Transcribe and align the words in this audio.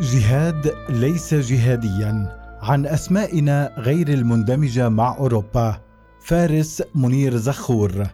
جهاد 0.00 0.74
ليس 0.88 1.34
جهاديا 1.34 2.38
عن 2.62 2.86
أسمائنا 2.86 3.72
غير 3.78 4.08
المندمجة 4.08 4.88
مع 4.88 5.16
أوروبا. 5.16 5.80
فارس 6.20 6.82
منير 6.94 7.36
زخور. 7.36 8.06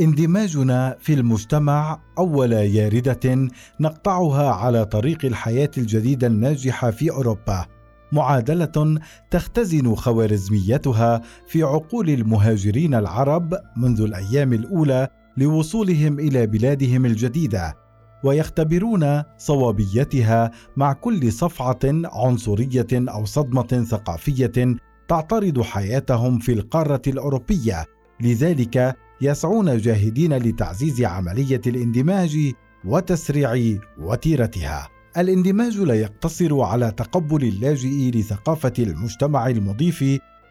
اندماجنا 0.00 0.96
في 1.00 1.14
المجتمع 1.14 2.00
أول 2.18 2.52
ياردة 2.52 3.48
نقطعها 3.80 4.50
على 4.50 4.84
طريق 4.84 5.24
الحياة 5.24 5.70
الجديدة 5.78 6.26
الناجحة 6.26 6.90
في 6.90 7.10
أوروبا. 7.10 7.66
معادلة 8.12 9.00
تختزن 9.30 9.94
خوارزميتها 9.94 11.20
في 11.46 11.62
عقول 11.62 12.10
المهاجرين 12.10 12.94
العرب 12.94 13.54
منذ 13.76 14.00
الأيام 14.00 14.52
الأولى 14.52 15.08
لوصولهم 15.36 16.20
إلى 16.20 16.46
بلادهم 16.46 17.06
الجديدة. 17.06 17.83
ويختبرون 18.24 19.22
صوابيتها 19.38 20.50
مع 20.76 20.92
كل 20.92 21.32
صفعة 21.32 21.78
عنصرية 22.04 22.86
أو 22.92 23.24
صدمة 23.24 23.84
ثقافية 23.90 24.76
تعترض 25.08 25.62
حياتهم 25.62 26.38
في 26.38 26.52
القارة 26.52 27.02
الأوروبية. 27.06 27.86
لذلك 28.20 28.96
يسعون 29.20 29.78
جاهدين 29.78 30.36
لتعزيز 30.36 31.02
عملية 31.02 31.60
الاندماج 31.66 32.52
وتسريع 32.84 33.78
وتيرتها. 33.98 34.88
الاندماج 35.16 35.78
لا 35.78 35.94
يقتصر 35.94 36.60
على 36.60 36.90
تقبل 36.90 37.44
اللاجئ 37.44 38.10
لثقافة 38.10 38.72
المجتمع 38.78 39.46
المضيف 39.46 40.04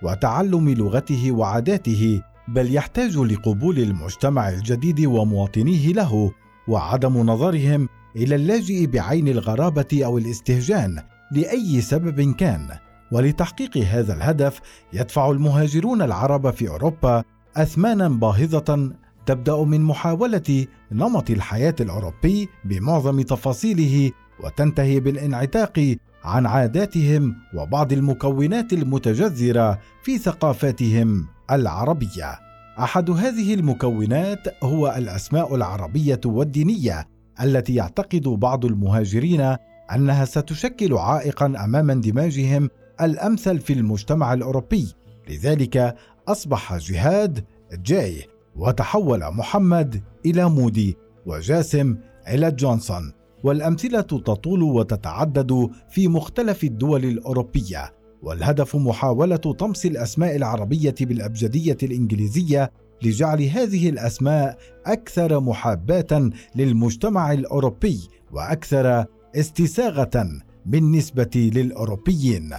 وتعلم 0.04 0.70
لغته 0.70 1.32
وعاداته 1.32 2.22
بل 2.48 2.76
يحتاج 2.76 3.18
لقبول 3.18 3.80
المجتمع 3.80 4.50
الجديد 4.50 5.06
ومواطنيه 5.06 5.94
له. 5.94 6.32
وعدم 6.68 7.18
نظرهم 7.18 7.90
إلى 8.16 8.36
اللاجئ 8.36 8.86
بعين 8.86 9.28
الغرابة 9.28 10.02
أو 10.06 10.18
الاستهجان 10.18 11.04
لأي 11.32 11.82
سبب 11.82 12.36
كان. 12.36 12.70
ولتحقيق 13.12 13.78
هذا 13.78 14.14
الهدف 14.14 14.62
يدفع 14.94 15.32
المهاجرون 15.32 16.02
العرب 16.02 16.52
في 16.52 16.68
أوروبا 16.70 17.24
أثمانا 17.58 18.08
باهظة 18.08 18.92
تبدأ 19.26 19.64
من 19.64 19.82
محاولة 19.82 20.68
نمط 20.92 21.30
الحياة 21.30 21.76
الأوروبي 21.80 22.50
بمعظم 22.66 23.22
تفاصيله 23.22 24.12
وتنتهي 24.44 25.00
بالانعتاق 25.00 25.96
عن 26.24 26.46
عاداتهم 26.46 27.36
وبعض 27.54 27.94
المكونات 27.94 28.74
المتجذرة 28.74 29.80
في 30.04 30.18
ثقافاتهم 30.18 31.28
العربية. 31.52 32.40
أحد 32.80 33.10
هذه 33.10 33.54
المكونات 33.54 34.64
هو 34.64 34.96
الأسماء 34.98 35.56
العربية 35.56 36.22
والدينية 36.26 37.08
التي 37.42 37.76
يعتقد 37.76 38.22
بعض 38.22 38.66
المهاجرين 38.66 39.56
أنها 39.96 40.26
ستشكل 40.26 40.94
عائقا 40.94 41.46
أمام 41.46 41.92
اندماجهم 41.92 42.70
الأمثل 43.02 43.60
في 43.60 43.74
المجتمع 43.74 44.34
الأوروبي. 44.34 44.94
لذلك 45.30 45.96
أصبح 46.28 46.78
جهاد 46.78 47.46
جاي 47.74 48.26
وتحول 48.56 49.34
محمد 49.34 50.04
إلى 50.26 50.50
مودي 50.50 50.98
وجاسم 51.26 51.98
إلى 52.28 52.52
جونسون 52.52 53.14
والأمثلة 53.44 54.02
تطول 54.02 54.64
وتتعدد 54.64 55.70
في 55.90 56.08
مختلف 56.08 56.64
الدول 56.64 57.06
الأوروبية. 57.06 57.94
والهدف 58.24 58.76
محاولة 58.76 59.36
طمس 59.36 59.86
الأسماء 59.86 60.36
العربية 60.36 60.96
بالأبجدية 61.02 61.78
الإنجليزية 61.84 62.72
لجعل 63.04 63.42
هذه 63.42 63.90
الأسماء 63.90 64.58
أكثر 64.86 65.40
محاباة 65.40 66.30
للمجتمع 66.56 67.32
الأوروبي 67.32 68.00
وأكثر 68.32 69.06
استساغة 69.36 70.30
بالنسبة 70.66 71.32
للأوروبيين. 71.36 72.54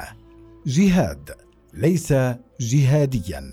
جهاد 0.67 1.31
ليس 1.75 2.15
جهاديا. 2.61 3.53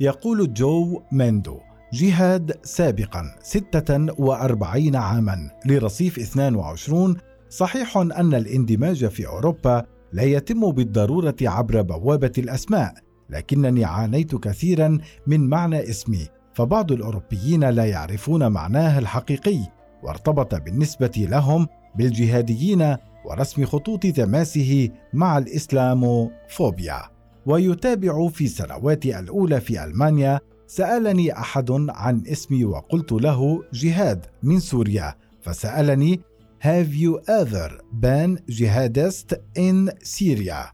يقول 0.00 0.54
جو 0.54 1.02
ميندو 1.12 1.58
جهاد 1.92 2.56
سابقا 2.62 3.36
46 3.42 4.96
عاما 4.96 5.50
لرصيف 5.66 6.18
22 6.18 7.16
صحيح 7.50 7.96
أن 7.96 8.34
الاندماج 8.34 9.06
في 9.06 9.26
أوروبا 9.26 9.86
لا 10.16 10.22
يتم 10.22 10.70
بالضرورة 10.70 11.36
عبر 11.42 11.82
بوابة 11.82 12.32
الأسماء 12.38 12.94
لكنني 13.30 13.84
عانيت 13.84 14.34
كثيرا 14.34 14.98
من 15.26 15.48
معنى 15.48 15.90
اسمي 15.90 16.28
فبعض 16.54 16.92
الأوروبيين 16.92 17.64
لا 17.64 17.84
يعرفون 17.84 18.48
معناه 18.52 18.98
الحقيقي 18.98 19.58
وارتبط 20.02 20.54
بالنسبة 20.54 21.12
لهم 21.16 21.66
بالجهاديين 21.96 22.96
ورسم 23.24 23.64
خطوط 23.64 24.06
تماسه 24.06 24.88
مع 25.12 25.38
الإسلاموفوبيا. 25.38 27.02
ويتابع 27.46 28.28
في 28.28 28.48
سنواتي 28.48 29.18
الأولى 29.18 29.60
في 29.60 29.84
ألمانيا 29.84 30.40
سألني 30.66 31.38
أحد 31.38 31.70
عن 31.70 32.22
اسمي 32.26 32.64
وقلت 32.64 33.12
له 33.12 33.62
جهاد 33.72 34.26
من 34.42 34.60
سوريا 34.60 35.14
فسألني 35.42 36.20
Have 36.66 36.92
you 36.96 37.20
ever 37.28 37.70
been 37.92 38.40
jihadist 38.48 39.34
in 39.54 39.90
Syria؟ 40.02 40.72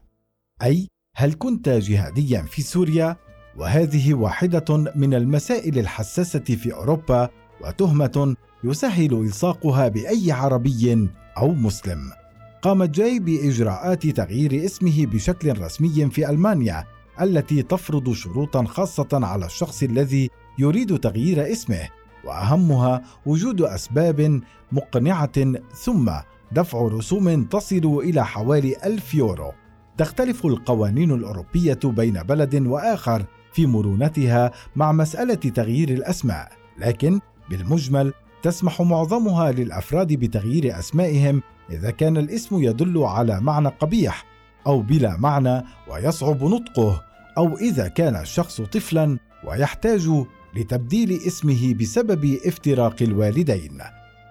أي 0.63 0.87
هل 1.15 1.33
كنت 1.33 1.69
جهاديا 1.69 2.41
في 2.41 2.61
سوريا؟ 2.61 3.15
وهذه 3.57 4.13
واحدة 4.13 4.91
من 4.95 5.13
المسائل 5.13 5.79
الحساسة 5.79 6.39
في 6.39 6.73
أوروبا 6.73 7.29
وتهمة 7.61 8.35
يسهل 8.63 9.13
إلصاقها 9.13 9.87
بأي 9.87 10.31
عربي 10.31 11.09
أو 11.37 11.53
مسلم. 11.53 12.11
قام 12.61 12.83
جاي 12.83 13.19
بإجراءات 13.19 14.07
تغيير 14.07 14.65
اسمه 14.65 15.05
بشكل 15.05 15.61
رسمي 15.61 16.09
في 16.09 16.29
ألمانيا 16.29 16.83
التي 17.21 17.61
تفرض 17.63 18.13
شروطا 18.13 18.63
خاصة 18.63 19.09
على 19.13 19.45
الشخص 19.45 19.83
الذي 19.83 20.29
يريد 20.59 20.99
تغيير 20.99 21.51
اسمه 21.51 21.89
وأهمها 22.25 23.01
وجود 23.25 23.61
أسباب 23.61 24.41
مقنعة 24.71 25.53
ثم 25.73 26.11
دفع 26.51 26.81
رسوم 26.81 27.43
تصل 27.43 28.01
إلى 28.03 28.25
حوالي 28.25 28.75
ألف 28.85 29.13
يورو. 29.13 29.51
تختلف 29.97 30.45
القوانين 30.45 31.11
الأوروبية 31.11 31.79
بين 31.83 32.23
بلد 32.23 32.67
وآخر 32.67 33.25
في 33.53 33.65
مرونتها 33.65 34.51
مع 34.75 34.91
مسألة 34.91 35.33
تغيير 35.33 35.89
الأسماء، 35.89 36.51
لكن 36.77 37.19
بالمجمل 37.49 38.13
تسمح 38.43 38.81
معظمها 38.81 39.51
للأفراد 39.51 40.13
بتغيير 40.13 40.79
أسمائهم 40.79 41.41
إذا 41.69 41.91
كان 41.91 42.17
الاسم 42.17 42.63
يدل 42.63 43.03
على 43.03 43.39
معنى 43.39 43.67
قبيح 43.67 44.25
أو 44.67 44.81
بلا 44.81 45.17
معنى 45.17 45.63
ويصعب 45.91 46.43
نطقه، 46.43 47.03
أو 47.37 47.57
إذا 47.57 47.87
كان 47.87 48.15
الشخص 48.15 48.61
طفلا 48.61 49.17
ويحتاج 49.43 50.09
لتبديل 50.55 51.11
اسمه 51.11 51.73
بسبب 51.73 52.37
افتراق 52.45 52.95
الوالدين. 53.01 53.81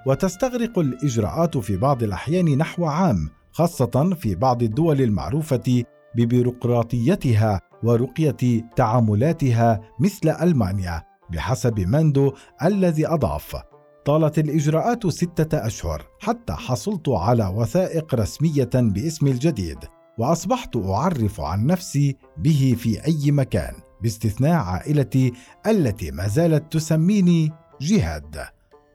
وتستغرق 0.07 0.79
الإجراءات 0.79 1.59
في 1.59 1.77
بعض 1.77 2.03
الأحيان 2.03 2.59
نحو 2.59 2.85
عام 2.85 3.31
خاصة 3.53 4.17
في 4.21 4.35
بعض 4.35 4.63
الدول 4.63 5.01
المعروفة 5.01 5.85
ببيروقراطيتها 6.17 7.61
ورقية 7.83 8.71
تعاملاتها 8.77 9.81
مثل 10.01 10.29
ألمانيا 10.43 11.03
بحسب 11.31 11.81
ماندو 11.81 12.33
الذي 12.63 13.07
أضاف. 13.07 13.57
طالت 14.05 14.39
الإجراءات 14.39 15.07
ستة 15.07 15.67
أشهر 15.67 16.07
حتى 16.21 16.53
حصلت 16.53 17.09
على 17.09 17.47
وثائق 17.47 18.15
رسمية 18.15 18.71
باسمي 18.75 19.31
الجديد 19.31 19.79
وأصبحت 20.19 20.77
أعرف 20.77 21.41
عن 21.41 21.67
نفسي 21.67 22.17
به 22.39 22.77
في 22.79 23.07
أي 23.07 23.31
مكان. 23.31 23.75
باستثناء 24.03 24.55
عائلتي 24.55 25.33
التي 25.67 26.11
ما 26.11 26.29
زالت 26.29 26.73
تسميني 26.73 27.53
جهاد. 27.81 28.37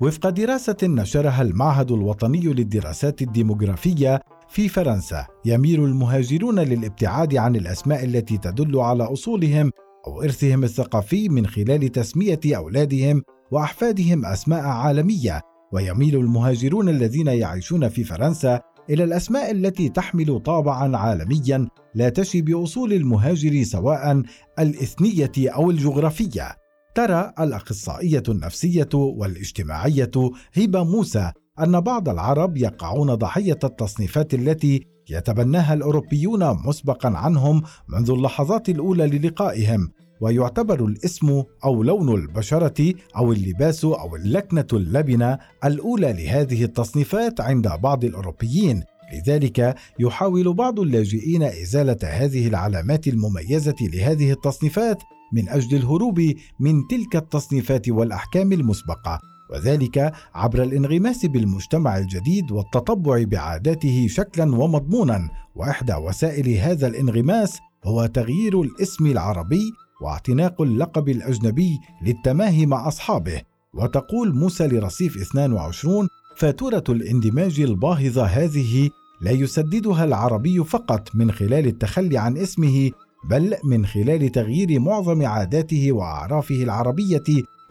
وفق 0.02 0.30
دراسة 0.30 0.78
نشرها 0.84 1.42
المعهد 1.42 1.92
الوطني 1.92 2.40
للدراسات 2.40 3.22
الديموغرافية 3.22 4.20
في 4.50 4.70
فرنسا 4.70 5.26
يميل 5.46 5.84
المهاجرون 5.84 6.60
للابتعاد 6.60 7.36
عن 7.36 7.56
الأسماء 7.56 8.04
التي 8.04 8.38
تدل 8.38 8.80
على 8.80 9.04
أصولهم 9.04 9.72
أو 10.08 10.24
إرثهم 10.24 10.64
الثقافي 10.64 11.30
من 11.30 11.48
خلال 11.48 11.92
تسمية 11.92 12.40
أولادهم 12.46 13.24
وأحفادهم 13.52 14.26
أسماء 14.26 14.62
عالمية. 14.62 15.42
ويميل 15.72 16.16
المهاجرون 16.16 16.90
الذين 16.90 17.28
يعيشون 17.28 17.90
في 17.90 18.04
فرنسا 18.04 18.62
إلى 18.90 19.04
الأسماء 19.04 19.52
التي 19.52 19.90
تحمل 19.90 20.40
طابعا 20.40 20.98
عالميا 20.98 21.68
لا 21.96 22.10
تشي 22.10 22.42
بأصول 22.42 22.94
المهاجر 22.94 23.64
سواء 23.64 24.24
الإثنية 24.60 25.32
أو 25.38 25.72
الجغرافية. 25.72 26.56
ترى 26.96 27.34
الأخصائية 27.40 28.24
النفسية 28.30 28.90
والاجتماعية 28.94 30.12
هبة 30.58 30.84
موسى 30.84 31.32
أن 31.60 31.82
بعض 31.82 32.10
العرب 32.10 32.58
يقعون 32.58 33.16
ضحية 33.16 33.60
التصنيفات 33.64 34.34
التي 34.34 34.82
يتبناها 35.10 35.74
الأوروبيون 35.74 36.54
مسبقا 36.66 37.10
عنهم 37.10 37.62
منذ 37.88 38.12
اللحظات 38.12 38.70
الأولى 38.70 39.08
للقائهم. 39.08 39.92
ويعتبر 40.22 40.86
الاسم 40.86 41.44
أو 41.66 41.84
لون 41.84 42.16
البشرة 42.16 42.94
أو 43.18 43.32
اللباس 43.32 43.86
أو 43.86 44.16
اللكنة 44.16 44.68
اللبنة 44.74 45.38
الأولى 45.66 46.14
لهذه 46.14 46.64
التصنيفات 46.64 47.42
عند 47.42 47.68
بعض 47.68 48.06
الأوروبيين. 48.06 48.84
لذلك 49.14 49.76
يحاول 50.00 50.54
بعض 50.54 50.80
اللاجئين 50.80 51.44
إزالة 51.44 51.98
هذه 52.04 52.48
العلامات 52.48 53.08
المميزة 53.08 53.76
لهذه 53.82 54.32
التصنيفات 54.32 54.98
من 55.34 55.50
أجل 55.50 55.78
الهروب 55.78 56.20
من 56.60 56.88
تلك 56.90 57.16
التصنيفات 57.16 57.90
والأحكام 57.90 58.54
المسبقة 58.54 59.20
وذلك 59.52 60.12
عبر 60.36 60.64
الانغماس 60.64 61.26
بالمجتمع 61.26 61.98
الجديد 61.98 62.52
والتطبع 62.52 63.24
بعاداته 63.24 64.08
شكلا 64.10 64.56
ومضمونا. 64.56 65.30
وإحدى 65.56 65.94
وسائل 65.96 66.50
هذا 66.50 66.88
الانغماس 66.88 67.58
هو 67.86 68.06
تغيير 68.06 68.62
الاسم 68.62 69.06
العربي 69.06 69.74
واعتناق 70.02 70.62
اللقب 70.62 71.10
الأجنبي 71.10 71.80
للتماهي 72.02 72.66
مع 72.66 72.88
أصحابه. 72.88 73.42
وتقول 73.74 74.36
موسى 74.36 74.68
لرصيف 74.68 75.18
22 75.18 76.08
فاتورة 76.38 76.84
الاندماج 76.90 77.60
الباهظة 77.60 78.26
هذه 78.26 78.90
لا 79.22 79.32
يسددها 79.32 80.04
العربي 80.04 80.64
فقط 80.64 81.16
من 81.16 81.32
خلال 81.32 81.68
التخلي 81.68 82.18
عن 82.18 82.38
اسمه 82.38 82.92
بل 83.30 83.56
من 83.64 83.86
خلال 83.86 84.32
تغيير 84.32 84.80
معظم 84.80 85.26
عاداته 85.26 85.92
وأعرافه 85.92 86.64
العربية 86.64 87.24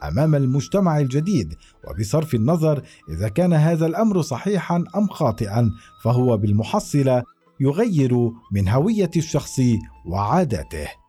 أمام 0.05 0.34
المجتمع 0.34 0.99
الجديد. 0.99 1.55
وبصرف 1.88 2.34
النظر 2.34 2.82
إذا 3.08 3.29
كان 3.29 3.52
هذا 3.52 3.87
الأمر 3.87 4.22
صحيحا 4.22 4.84
أم 4.96 5.06
خاطئا 5.08 5.70
فهو 6.05 6.37
بالمحصلة 6.37 7.22
يغير 7.61 8.31
من 8.52 8.69
هوية 8.69 9.11
الشخص 9.17 9.61
وعاداته. 10.06 11.06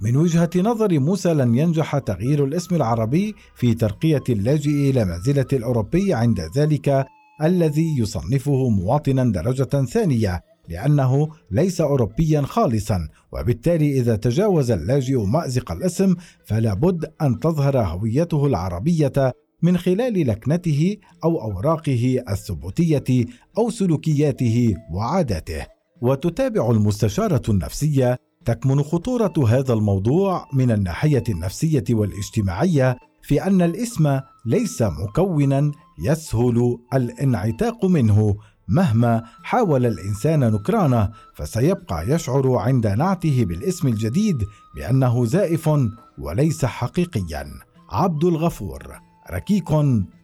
من 0.00 0.16
وجهة 0.16 0.50
نظر 0.56 0.98
موسى 0.98 1.34
لن 1.34 1.54
ينجح 1.54 1.98
تغيير 1.98 2.44
الاسم 2.44 2.74
العربي 2.74 3.34
في 3.54 3.74
ترقية 3.74 4.22
اللاجئ 4.28 4.90
إلى 4.90 5.04
منزلة 5.04 5.46
الأوروبي 5.52 6.14
عند 6.14 6.40
ذلك 6.56 7.06
الذي 7.42 7.98
يصنفه 7.98 8.68
مواطنا 8.68 9.24
درجة 9.24 9.84
ثانية 9.84 10.40
لأنه 10.68 11.28
ليس 11.50 11.80
أوروبيا 11.80 12.42
خالصا 12.42 13.08
وبالتالي 13.32 13.98
إذا 14.00 14.16
تجاوز 14.16 14.70
اللاجئ 14.70 15.16
مأزق 15.16 15.72
الاسم 15.72 16.14
فلا 16.44 16.74
بد 16.74 17.12
أن 17.22 17.40
تظهر 17.40 17.78
هويته 17.78 18.46
العربية 18.46 19.32
من 19.62 19.76
خلال 19.78 20.26
لكنته 20.26 20.96
أو 21.24 21.40
أوراقه 21.40 22.22
الثبوتية 22.30 23.24
أو 23.58 23.70
سلوكياته 23.70 24.74
وعاداته. 24.92 25.66
وتتابع 26.00 26.70
المستشارة 26.70 27.42
النفسية 27.48 28.18
تكمن 28.46 28.82
خطورة 28.82 29.32
هذا 29.48 29.72
الموضوع 29.72 30.48
من 30.52 30.70
الناحية 30.70 31.22
النفسية 31.28 31.84
والاجتماعية 31.90 32.98
في 33.22 33.46
أن 33.46 33.62
الاسم 33.62 34.20
ليس 34.46 34.82
مكونا 34.82 35.72
يسهل 35.98 36.78
الانعتاق 36.94 37.84
منه. 37.84 38.36
مهما 38.68 39.22
حاول 39.42 39.86
الإنسان 39.86 40.40
نكرانه 40.40 41.10
فسيبقى 41.34 42.10
يشعر 42.10 42.56
عند 42.56 42.86
نعته 42.86 43.44
بالاسم 43.44 43.88
الجديد 43.88 44.44
بأنه 44.76 45.24
زائف 45.24 45.70
وليس 46.18 46.64
حقيقيا. 46.64 47.46
عبد 47.90 48.24
الغفور 48.24 48.82
ركيك 49.30 49.68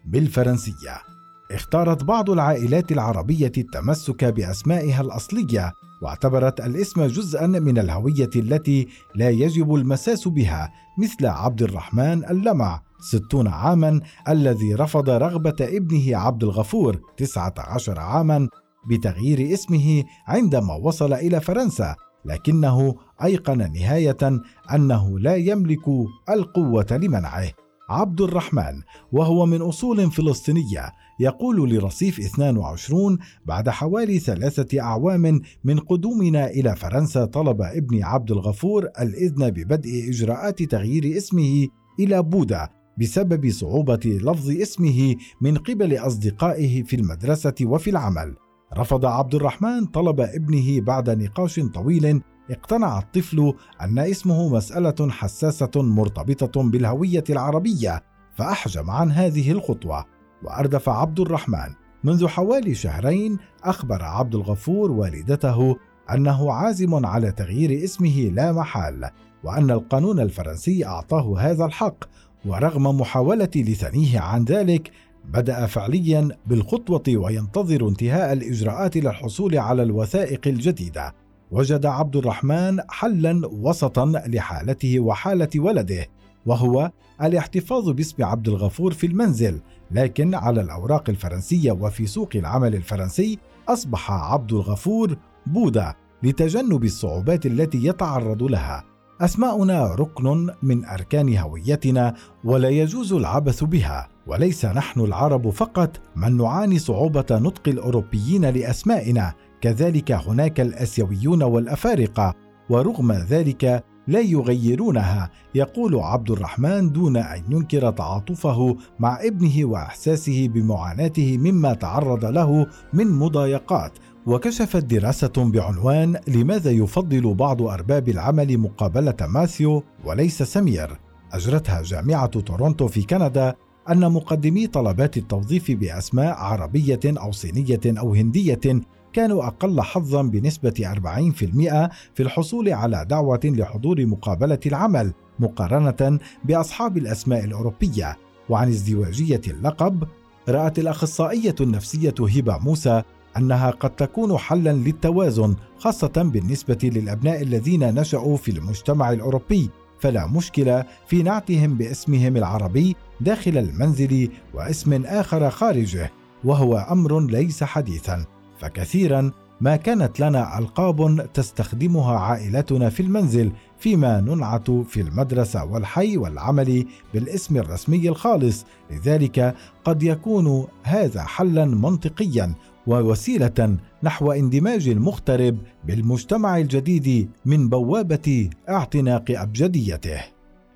بالفرنسية. 0.06 1.11
اختارت 1.52 2.04
بعض 2.04 2.30
العائلات 2.30 2.92
العربية 2.92 3.52
التمسك 3.58 4.24
بأسمائها 4.24 5.00
الأصلية 5.00 5.72
واعتبرت 6.02 6.60
الاسم 6.60 7.06
جزءا 7.06 7.46
من 7.46 7.78
الهوية 7.78 8.30
التي 8.36 8.88
لا 9.14 9.30
يجب 9.30 9.74
المساس 9.74 10.28
بها 10.28 10.72
مثل 10.98 11.26
عبد 11.26 11.62
الرحمن 11.62 12.24
اللمع 12.24 12.80
ستون 13.00 13.48
عاما 13.48 14.00
الذي 14.28 14.74
رفض 14.74 15.10
رغبة 15.10 15.56
ابنه 15.60 16.16
عبد 16.16 16.44
الغفور 16.44 17.00
تسعة 17.16 17.54
عشر 17.58 18.00
عاما 18.00 18.48
بتغيير 18.90 19.54
اسمه 19.54 20.04
عندما 20.26 20.74
وصل 20.74 21.12
إلى 21.12 21.40
فرنسا 21.40 21.94
لكنه 22.24 22.94
أيقن 23.24 23.72
نهاية 23.72 24.40
أنه 24.74 25.18
لا 25.18 25.36
يملك 25.36 25.88
القوة 26.30 26.86
لمنعه. 26.90 27.50
عبد 27.92 28.20
الرحمن 28.20 28.82
وهو 29.12 29.46
من 29.46 29.62
أصول 29.62 30.10
فلسطينية 30.10 30.92
يقول 31.20 31.70
لرصيف 31.70 32.20
22 32.20 33.18
بعد 33.46 33.68
حوالي 33.68 34.18
ثلاثة 34.18 34.80
أعوام 34.80 35.40
من 35.64 35.78
قدومنا 35.78 36.50
إلى 36.50 36.76
فرنسا 36.76 37.24
طلب 37.24 37.62
ابني 37.62 38.02
عبد 38.02 38.30
الغفور 38.30 38.88
الإذن 39.00 39.50
ببدء 39.50 40.08
إجراءات 40.08 40.62
تغيير 40.62 41.16
اسمه 41.16 41.68
إلى 42.00 42.22
بودا 42.22 42.68
بسبب 43.00 43.50
صعوبة 43.50 44.00
لفظ 44.04 44.50
اسمه 44.50 45.16
من 45.40 45.56
قبل 45.56 45.96
أصدقائه 45.96 46.82
في 46.82 46.96
المدرسة 46.96 47.54
وفي 47.62 47.90
العمل. 47.90 48.34
رفض 48.76 49.04
عبد 49.04 49.34
الرحمن 49.34 49.86
طلب 49.86 50.20
ابنه 50.20 50.80
بعد 50.80 51.10
نقاش 51.10 51.60
طويل 51.60 52.20
اقتنع 52.50 52.98
الطفل 52.98 53.54
أن 53.80 53.98
اسمه 53.98 54.48
مسألة 54.48 55.10
حساسة 55.10 55.70
مرتبطة 55.76 56.62
بالهوية 56.62 57.24
العربية 57.30 58.02
فأحجم 58.34 58.90
عن 58.90 59.10
هذه 59.10 59.52
الخطوة 59.52 60.04
وأردف 60.42 60.88
عبد 60.88 61.20
الرحمن 61.20 61.74
منذ 62.04 62.26
حوالي 62.26 62.74
شهرين 62.74 63.38
أخبر 63.64 64.02
عبد 64.02 64.34
الغفور 64.34 64.92
والدته 64.92 65.76
أنه 66.14 66.52
عازم 66.52 67.06
على 67.06 67.32
تغيير 67.32 67.84
اسمه 67.84 68.30
لا 68.34 68.52
محال 68.52 69.10
وأن 69.44 69.70
القانون 69.70 70.20
الفرنسي 70.20 70.86
أعطاه 70.86 71.40
هذا 71.40 71.64
الحق 71.64 72.04
ورغم 72.46 73.00
محاولة 73.00 73.50
لثنيه 73.56 74.20
عن 74.20 74.44
ذلك 74.44 74.90
بدأ 75.24 75.66
فعليا 75.66 76.28
بالخطوة 76.46 77.02
وينتظر 77.08 77.88
انتهاء 77.88 78.32
الإجراءات 78.32 78.96
للحصول 78.96 79.58
على 79.58 79.82
الوثائق 79.82 80.48
الجديدة. 80.48 81.14
وجد 81.52 81.86
عبد 81.86 82.16
الرحمن 82.16 82.80
حلا 82.90 83.40
وسطا 83.46 84.06
لحالته 84.26 85.00
وحالة 85.00 85.48
ولده 85.56 86.06
وهو 86.46 86.90
الاحتفاظ 87.22 87.90
باسم 87.90 88.24
عبد 88.24 88.48
الغفور 88.48 88.92
في 88.92 89.06
المنزل 89.06 89.60
لكن 89.90 90.34
على 90.34 90.60
الأوراق 90.60 91.10
الفرنسية 91.10 91.72
وفي 91.72 92.06
سوق 92.06 92.28
العمل 92.34 92.74
الفرنسي 92.74 93.38
أصبح 93.68 94.10
عبد 94.10 94.52
الغفور 94.52 95.16
بودا 95.46 95.94
لتجنب 96.22 96.84
الصعوبات 96.84 97.46
التي 97.46 97.86
يتعرض 97.86 98.42
لها. 98.42 98.84
أسماؤنا 99.20 99.94
ركن 99.94 100.50
من 100.62 100.84
أركان 100.84 101.36
هويتنا 101.36 102.14
ولا 102.44 102.68
يجوز 102.68 103.12
العبث 103.12 103.64
بها 103.64 104.08
وليس 104.26 104.64
نحن 104.64 105.00
العرب 105.00 105.50
فقط 105.50 106.00
من 106.16 106.36
نعاني 106.36 106.78
صعوبة 106.78 107.26
نطق 107.30 107.68
الأوروبيين 107.68 108.44
لأسمائنا 108.44 109.34
كذلك 109.62 110.12
هناك 110.12 110.60
الأسيويون 110.60 111.42
والأفارقة 111.42 112.34
ورغم 112.70 113.12
ذلك 113.12 113.84
لا 114.08 114.20
يغيرونها 114.20 115.30
يقول 115.54 115.96
عبد 115.96 116.30
الرحمن 116.30 116.92
دون 116.92 117.16
أن 117.16 117.42
ينكر 117.50 117.90
تعاطفه 117.90 118.76
مع 118.98 119.18
ابنه 119.22 119.64
وإحساسه 119.64 120.48
بمعاناته 120.48 121.38
مما 121.38 121.74
تعرض 121.74 122.24
له 122.24 122.66
من 122.92 123.10
مضايقات. 123.10 123.92
وكشفت 124.26 124.84
دراسة 124.84 125.32
بعنوان 125.36 126.20
لماذا 126.28 126.70
يفضل 126.70 127.34
بعض 127.34 127.62
أرباب 127.62 128.08
العمل 128.08 128.58
مقابلة 128.58 129.16
ماثيو 129.20 129.82
وليس 130.04 130.42
سمير؟ 130.42 130.98
أجرتها 131.32 131.82
جامعة 131.82 132.26
تورونتو 132.26 132.88
في 132.88 133.02
كندا 133.02 133.54
أن 133.90 134.12
مقدمي 134.12 134.66
طلبات 134.66 135.16
التوظيف 135.16 135.70
بأسماء 135.70 136.34
عربية 136.34 137.00
أو 137.04 137.32
صينية 137.32 137.80
أو 137.86 138.14
هندية 138.14 138.82
كانوا 139.12 139.46
أقل 139.46 139.80
حظا 139.80 140.22
بنسبة 140.22 140.92
40% 140.94 141.90
في 142.14 142.22
الحصول 142.22 142.68
على 142.68 143.06
دعوة 143.08 143.40
لحضور 143.44 144.06
مقابلة 144.06 144.58
العمل 144.66 145.12
مقارنة 145.38 146.18
بأصحاب 146.44 146.96
الأسماء 146.98 147.44
الأوروبية. 147.44 148.16
وعن 148.48 148.68
ازدواجية 148.68 149.40
اللقب 149.48 150.04
رأت 150.48 150.78
الأخصائية 150.78 151.54
النفسية 151.60 152.14
هبة 152.20 152.58
موسى 152.58 153.02
أنها 153.36 153.70
قد 153.70 153.90
تكون 153.90 154.38
حلا 154.38 154.72
للتوازن 154.72 155.54
خاصة 155.78 156.12
بالنسبة 156.16 156.78
للأبناء 156.82 157.42
الذين 157.42 157.94
نشأوا 157.94 158.36
في 158.36 158.50
المجتمع 158.50 159.12
الأوروبي. 159.12 159.70
فلا 160.00 160.26
مشكلة 160.26 160.84
في 161.06 161.22
نعتهم 161.22 161.74
باسمهم 161.74 162.36
العربي 162.36 162.96
داخل 163.20 163.58
المنزل 163.58 164.28
واسم 164.54 165.04
آخر 165.04 165.50
خارجه 165.50 166.10
وهو 166.44 166.76
أمر 166.90 167.20
ليس 167.20 167.64
حديثا. 167.64 168.24
فكثيرا 168.62 169.30
ما 169.60 169.76
كانت 169.76 170.20
لنا 170.20 170.58
ألقاب 170.58 171.28
تستخدمها 171.34 172.18
عائلتنا 172.18 172.90
في 172.90 173.00
المنزل 173.00 173.52
فيما 173.78 174.20
ننعت 174.20 174.70
في 174.70 175.00
المدرسة 175.00 175.64
والحي 175.64 176.16
والعمل 176.16 176.86
بالاسم 177.14 177.56
الرسمي 177.56 178.08
الخالص. 178.08 178.64
لذلك 178.90 179.54
قد 179.84 180.02
يكون 180.02 180.66
هذا 180.82 181.22
حلا 181.22 181.64
منطقيا 181.64 182.54
ووسيلة 182.86 183.76
نحو 184.02 184.32
اندماج 184.32 184.88
المغترب 184.88 185.58
بالمجتمع 185.84 186.58
الجديد 186.58 187.30
من 187.44 187.68
بوابة 187.68 188.50
اعتناق 188.68 189.24
أبجديته. 189.30 190.20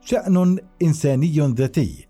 شأن 0.05 0.59
إنساني 0.83 1.55
ذاتي. 1.57 2.06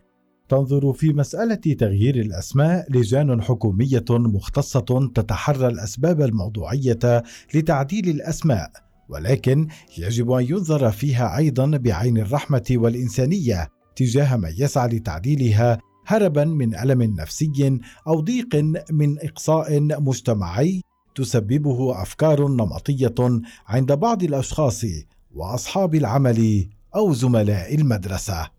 تنظر 0.48 0.92
في 0.92 1.12
مسألة 1.12 1.54
تغيير 1.54 2.16
الأسماء 2.16 2.86
لجان 2.92 3.42
حكومية 3.42 4.04
مختصة 4.10 5.10
تتحرى 5.14 5.66
الأسباب 5.66 6.20
الموضوعية 6.20 7.22
لتعديل 7.54 8.08
الأسماء، 8.08 8.70
ولكن 9.08 9.68
يجب 9.98 10.30
أن 10.30 10.44
ينظر 10.44 10.90
فيها 10.90 11.36
أيضا 11.36 11.66
بعين 11.66 12.18
الرحمة 12.18 12.64
والإنسانية 12.70 13.68
تجاه 13.96 14.36
من 14.36 14.52
يسعى 14.58 14.88
لتعديلها 14.88 15.78
هربا 16.06 16.44
من 16.44 16.74
ألم 16.74 17.02
نفسي 17.02 17.80
أو 18.08 18.20
ضيق 18.20 18.56
من 18.90 19.16
إقصاء 19.22 19.80
مجتمعي 20.00 20.82
تسببه 21.14 22.02
أفكار 22.02 22.48
نمطية 22.48 23.14
عند 23.66 23.92
بعض 23.92 24.22
الأشخاص 24.22 24.84
وأصحاب 25.34 25.94
العمل 25.94 26.68
أو 26.96 27.12
زملاء 27.12 27.74
المدرسة. 27.74 28.50